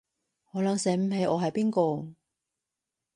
[0.51, 2.15] 可能醒唔起我係邊個